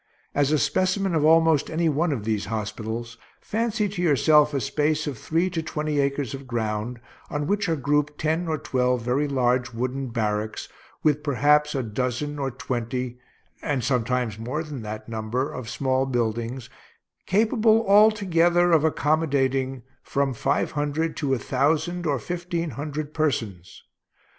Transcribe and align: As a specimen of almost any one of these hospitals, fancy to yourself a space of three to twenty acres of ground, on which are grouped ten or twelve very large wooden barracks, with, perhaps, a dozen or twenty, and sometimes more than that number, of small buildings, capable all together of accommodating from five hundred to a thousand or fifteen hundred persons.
As 0.33 0.51
a 0.51 0.57
specimen 0.57 1.13
of 1.13 1.23
almost 1.23 1.69
any 1.69 1.87
one 1.87 2.11
of 2.11 2.23
these 2.25 2.45
hospitals, 2.45 3.19
fancy 3.39 3.87
to 3.89 4.01
yourself 4.01 4.51
a 4.51 4.59
space 4.59 5.05
of 5.05 5.15
three 5.15 5.47
to 5.51 5.61
twenty 5.61 5.99
acres 5.99 6.33
of 6.33 6.47
ground, 6.47 6.99
on 7.29 7.45
which 7.45 7.69
are 7.69 7.75
grouped 7.75 8.17
ten 8.17 8.47
or 8.47 8.57
twelve 8.57 9.03
very 9.03 9.27
large 9.27 9.73
wooden 9.75 10.07
barracks, 10.07 10.67
with, 11.03 11.21
perhaps, 11.21 11.75
a 11.75 11.83
dozen 11.83 12.39
or 12.39 12.49
twenty, 12.49 13.19
and 13.61 13.83
sometimes 13.83 14.39
more 14.39 14.63
than 14.63 14.81
that 14.81 15.07
number, 15.07 15.53
of 15.53 15.69
small 15.69 16.07
buildings, 16.07 16.67
capable 17.27 17.81
all 17.81 18.09
together 18.09 18.71
of 18.71 18.83
accommodating 18.83 19.83
from 20.01 20.33
five 20.33 20.71
hundred 20.71 21.15
to 21.15 21.35
a 21.35 21.37
thousand 21.37 22.07
or 22.07 22.17
fifteen 22.17 22.71
hundred 22.71 23.13
persons. 23.13 23.83